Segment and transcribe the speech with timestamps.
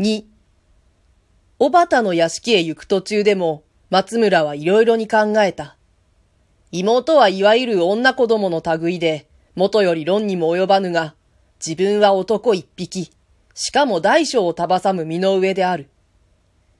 [0.00, 0.26] 2
[1.58, 5.76] 小畑の屋敷へ行く途中でも、松村はいろいろに考えた。
[6.70, 9.26] 妹はいわゆる女子供の類で、
[9.56, 11.16] 元より論にも及ばぬが、
[11.58, 13.10] 自分は男一匹、
[13.54, 15.88] しかも大小を束さむ身の上である。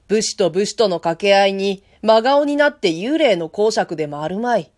[0.07, 4.71] 武士と武士との掛け合いに真顔になって幽霊の公爵でもあるまい。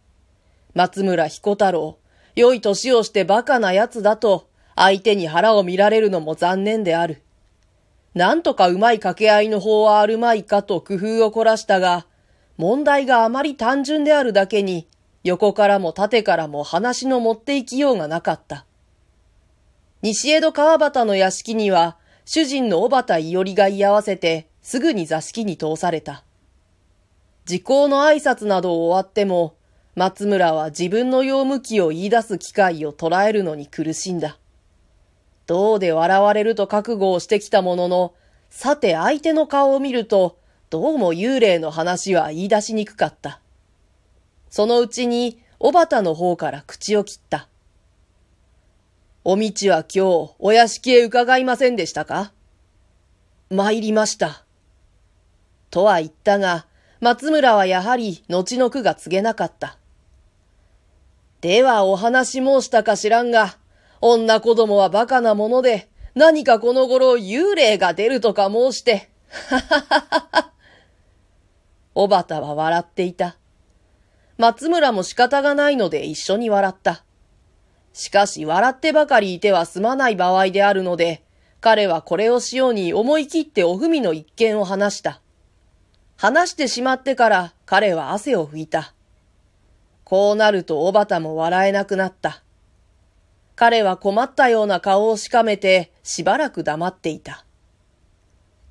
[0.73, 1.99] 松村彦太郎、
[2.33, 7.21] 良い年をして馬鹿な奴だと、相手に腹を見られるのも残念である。
[8.13, 12.05] なんとかうまい掛け合いの方はあるまいかと工夫を凝らしたが、
[12.57, 14.87] 問題があまり単純であるだけに、
[15.23, 18.65] 横からも縦からも話の持っていきようがなかった。
[20.01, 26.23] 西江戸川端の屋敷には、主人の小畑伊織が居合わせて、すぐに座敷に通された。
[27.45, 29.55] 時効の挨拶などを終わっても、
[29.95, 34.37] 松村は自分の用向きを言い出す機会を捉えるのに苦しんだ。
[35.51, 38.13] どうで笑われると覚悟をしてきたものの、
[38.49, 40.37] さて相手の顔を見ると、
[40.69, 43.41] どうも幽霊の話は言い出しにくかった。
[44.49, 47.49] そのうちに、小畑の方から口を切った。
[49.25, 52.31] おみちは今日、お屋敷へ伺いませんでしたか？
[53.49, 54.45] 参りました。
[55.69, 56.65] とは言ったが、
[57.01, 59.77] 松村はやはり後の句が告げなかった。
[61.41, 63.57] ではお話申したか知らんが、
[64.01, 70.51] 女子供は馬鹿なもので、何かこの頃幽霊が出るとか申して、ははははは。
[71.93, 73.37] おばたは笑っていた。
[74.37, 77.03] 松村も仕方がないので一緒に笑った。
[77.93, 81.23] しかし笑ってばかりいては済まない場合であるので、
[81.59, 85.21] 彼はこれをしように思い切っておふみの一件を話した。
[86.17, 88.93] 話してしまってから彼は汗を拭いた。
[90.03, 92.41] こうなるとおばたも笑えなくなった。
[93.61, 97.45] 彼は困ったような顔をしかめてしばらく黙っていた。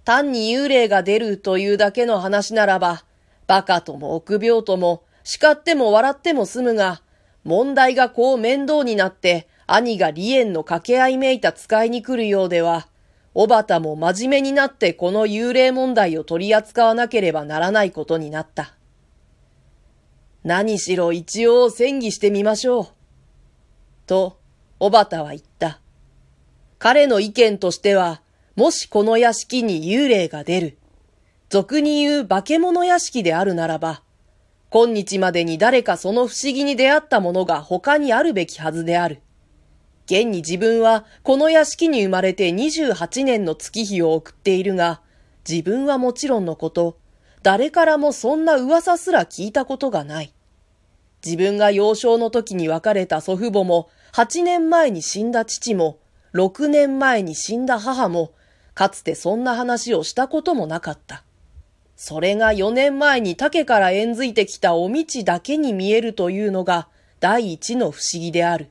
[0.05, 3.05] 単に幽霊が出るというだけの話ならば、
[3.49, 7.03] 馬鹿とも臆病とも叱っても笑っても済むが、
[7.45, 12.89] 問題がこう面倒になって兄が離縁の掛け合いめいた使いに来るようでは、
[13.33, 18.75] おばたも真面目になってこの幽霊問題を取り扱わなければならないことになった。
[20.43, 22.87] 何しろ一応戦議してみましょう。
[24.09, 24.40] と、
[24.81, 25.79] 小畑は言った。
[26.79, 28.23] 彼の意見としては、
[28.57, 30.79] もしこの屋敷に幽霊が出る、
[31.51, 34.03] 俗に言う化け物屋敷であるならば、
[34.71, 39.21] 今日までに誰かその不思議に出会ったものが他にあるべきはずである。
[40.07, 45.03] 現に自分はこの屋敷に生まれて28年の月日を送っているが、
[45.47, 46.97] 自分はもちろんのこと、
[47.43, 50.33] 誰からもそんな噂すら聞いたことがない。
[51.23, 55.99] 自分が幼少の時に別れた祖父母も8年前に死んだ父も、
[56.35, 58.33] 6年前に死んだ母も、
[58.75, 61.25] かつてそんな話をしたこともなかった。
[61.97, 66.89] それが4年前に竹から縁づいてきたお道だけに見えるというのが
[67.21, 68.71] 第一の不思議である。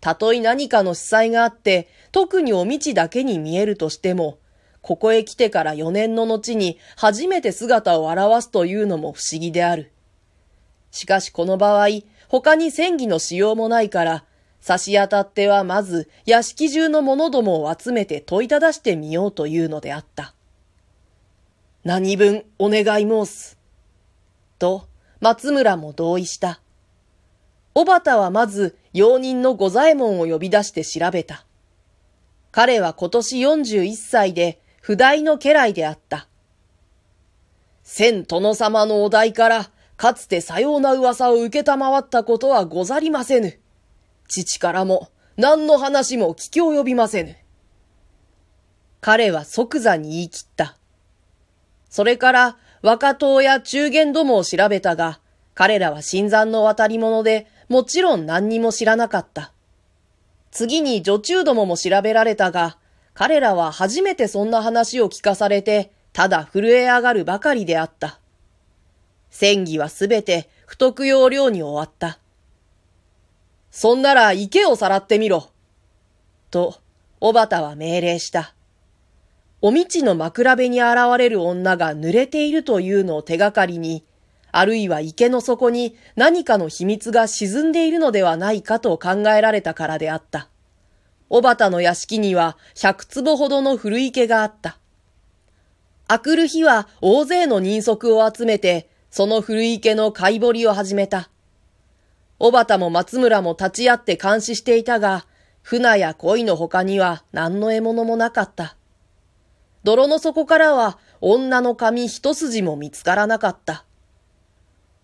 [0.00, 4.38] たとえ何かの司祭があって、特にお道だけに見えるとしても、
[4.80, 9.92] ここへ来てから4年の後に初めて姿を現すというのも不思議である。
[10.90, 11.88] しかしこの場合、
[12.28, 14.24] 他に戦技のしようもないから、
[14.62, 20.34] 差し当たってはまず屋敷中の者どもを集めて問いただしてみようというのであった。
[21.84, 23.58] 何分お願い申す？
[24.60, 24.86] と、
[25.20, 26.60] 松村も同意した。
[27.74, 31.44] 小畑はまず、用人の五左衛門を呼び出して調べた。
[32.52, 36.28] 彼は今年41歳で、不代の家来であった。
[37.82, 43.58] 千殿様のお題から、かつてさような噂を受けたまわったことはござりませぬ。
[44.32, 47.36] 父からも何の話も聞き及びませぬ。
[49.02, 50.78] 彼は即座に言い切った。
[51.90, 55.20] それから若党や中元どもを調べたが、
[55.54, 59.52] 彼らは新参の渡り物で、もちろん何にも知らなかった。
[60.50, 62.78] 次に女中どもも調べられたが、
[63.12, 68.18] 彼らは初めてそんな話を聞かされて、ただ震え上がるばかりであった。
[69.28, 72.18] 戦議はすべて不徳要領に終わった。
[73.72, 75.48] そんなら池をさらってみろ。
[76.50, 76.76] と、
[77.20, 78.54] 小畑は命令した。
[79.62, 84.04] お道の枕辺に現れる女が濡れているというのを手がかりに、
[84.50, 90.48] あるいは池の底に何かの秘密が沈んでいるのではないかと考えられたからであった。
[91.30, 94.76] 小畑の屋敷には百坪ほどの古池があった。
[96.08, 101.30] あくる日は大勢の人足を集めて、その古池の貝掘りを始めた。
[102.42, 105.26] 小畑も松村も立ち会って監視していたが、
[105.62, 108.76] 船や鯉の他には何の獲物もなかった。
[109.84, 113.84] 泥の底からは女の髪一筋も見つからなかった。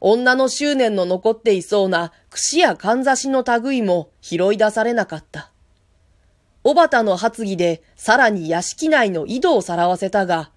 [0.00, 5.52] 女の執念の残っていそうな櫛やかんざしの類も拾い出されなかった。
[6.64, 10.50] 小畑の発議でさらに屋敷内の井戸をさらわせたが、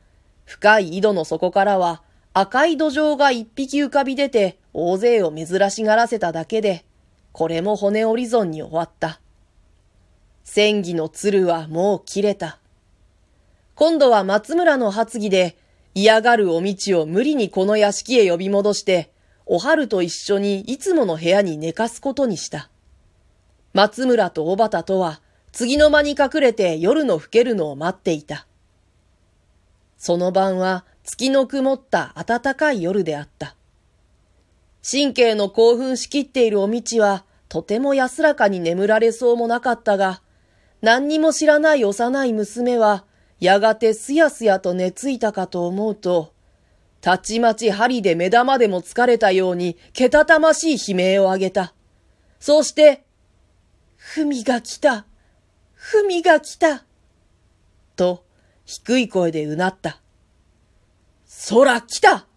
[0.46, 2.02] 深い井戸の底からは
[2.34, 6.86] 赤い土壌が一匹浮かび出て大勢を珍しがらせただけで、
[7.32, 9.20] これも骨折り損に終わった。
[10.44, 12.60] 戦技の鶴はもう切れた。
[13.76, 15.58] 今度は松村の発議で
[15.94, 19.12] 嫌がるお道を無理にこの屋敷へ呼び戻して、
[19.46, 22.70] お春と一緒にいつもの部屋に寝かすことにした。
[23.74, 25.22] 松村と小畑とは
[25.52, 28.48] 次の間に隠れて夜の更けるのを待っていた。
[29.98, 33.56] その晩は月の曇った暖かい夜であった。
[34.84, 40.22] 神経の興奮しきっているお道はとても安らかに眠られそうもなかったが、
[40.82, 43.06] 何にも知らない幼い娘は
[43.40, 46.34] やがてすやすやと寝ついたかと思うと、
[47.02, 51.74] たちまち針で目玉でも疲れたように、けたたましい悲鳴を上げた。
[52.40, 53.04] そうして、
[53.98, 55.06] ふみが来た。
[55.74, 56.86] ふみが来た。
[57.96, 58.24] と、
[58.66, 60.00] 低い声でうなった。
[61.26, 62.28] そら来た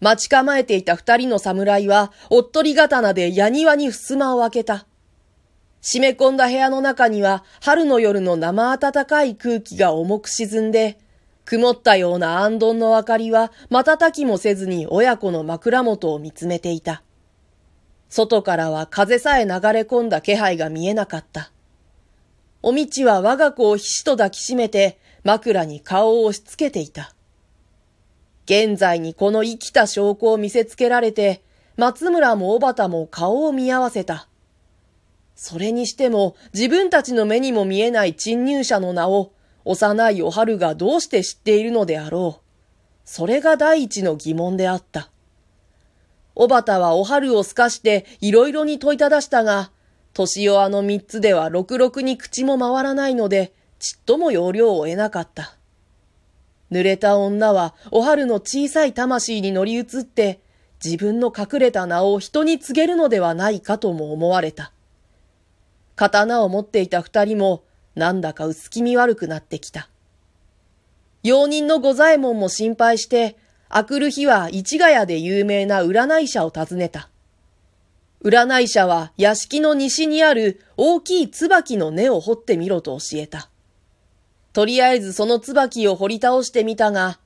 [0.00, 4.86] 待ち構えていた二人の侍は、おっとり刀で矢庭に襖を開けた。
[5.82, 10.98] 締め込んだ部屋の中には、春の夜の生暖かい空気が重く沈んで、
[11.44, 17.02] 曇ったような暗丼の明かりは瞬きもせずに親子の枕元を見つめていた。
[18.08, 21.50] 外からは風さえ流れ込んだ気配が見えなかった。
[22.62, 27.13] おみちは我が子をひしと抱きしめて枕に顔を押し付けていた。
[28.44, 31.42] 現在にこの生きた証拠を見せつけられて、
[31.76, 34.28] 松村も小畑も顔を見合わせた。
[35.34, 39.32] それにしても自分たちの目にも見えない侵入者の名を
[39.64, 42.44] 幼いお春がどうして知っているのであろう。
[43.04, 45.10] それが第一の疑問であった。
[46.34, 49.70] 小畑はお春を透かしていろいろに問いただしたが、
[50.12, 55.56] 年をあの三つではろくろくに口も回らないので、ちっとも要領を得なかった。
[56.70, 60.40] 濡れた女はお春の小さい魂に乗り移って、
[60.84, 64.72] 自分の隠れた名を人に告げるのではないかとも思われた。
[65.96, 67.64] 刀を持っていた二人も、
[67.94, 69.88] なんだか薄気味悪くなってきた。
[71.22, 73.36] 用人の御左衛門も心配して、
[73.68, 77.08] あくる日は市ヶ谷で有名な占い社を訪ねた。
[78.22, 83.50] 占い社は屋敷の西にある大きい椿の根を掘ってみろと教えた。
[84.54, 87.18] とりあえずその椿を掘り倒してみたが、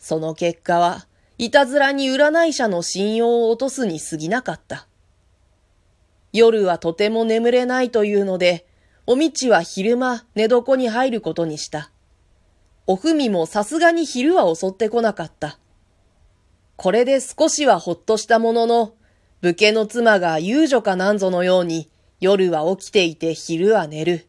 [0.00, 1.06] その結果は、
[1.38, 4.88] いたずらに占い社の信用を落とすに過ぎなかった。
[6.32, 8.66] 夜はとても眠れないというので、
[9.06, 11.92] おみちは昼間寝床に入ることにした。
[12.88, 15.60] おふみもさすがに昼は襲ってこなかった。
[16.74, 18.94] これで少しはほっとしたものの、
[19.40, 21.88] 武家の妻が遊女かなんぞのように、
[22.18, 24.26] 夜は起きていて昼は寝る。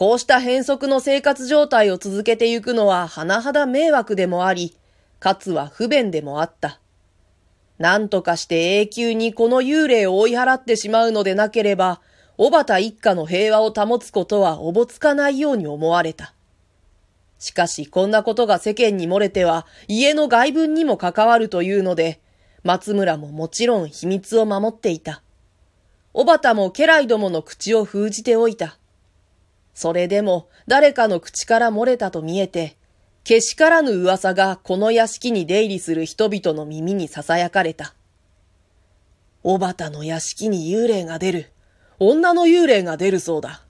[0.00, 4.74] こうした変則の生活状態を続けてゆくのは甚だ迷惑でもあり、
[5.18, 6.80] かつは不便でもあった。
[7.76, 12.00] 何とかして永久にこの幽霊を追い払ってしまうのでなければ、
[12.38, 16.32] 小畑一家の平和を保つことはおぼつかないように思われた。
[17.38, 22.22] しかしこんなことが世間に漏れては家の外分にも関わるというので、
[22.64, 25.22] 松村ももちろん秘密を守っていた。
[26.14, 28.79] 小畑も家来どもの口を封じておいた。
[29.74, 32.76] それでも誰かの口から漏れたと見えて、
[33.24, 37.94] けしからぬ噂がこの屋敷に出入りする人々の耳に囁かれた。
[39.42, 41.52] 小畑の屋敷に幽霊が出る。
[41.98, 43.62] 女の幽霊が出るそうだ。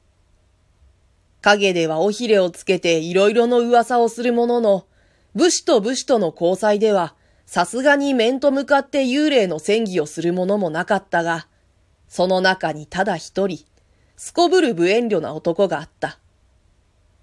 [1.43, 4.87] 影では尾ひれをつけていろいろの噂をするものの、
[5.35, 7.15] 武士と武士との交際では、
[7.47, 11.49] さすがに面と向かって幽霊の戦技をするものもなかったが、
[12.09, 13.65] その中にただ一人、
[14.21, 16.19] すこぶる無遠慮な男があった。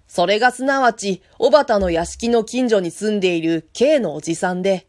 [0.08, 4.88] それがすなわち、小畑の屋敷の近所に住んでいる K のおじさんで、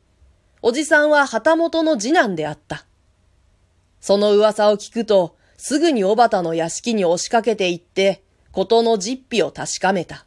[0.64, 2.88] おじさんは旗本の次男であった。
[4.02, 10.26] その噂を聞くと、すぐに小畑の屋敷に押しかけて行って、ことの実費を確かめた。